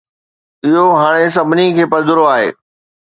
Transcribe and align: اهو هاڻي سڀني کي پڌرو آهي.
اهو 0.65 0.85
هاڻي 1.01 1.25
سڀني 1.35 1.67
کي 1.75 1.83
پڌرو 1.91 2.23
آهي. 2.33 2.49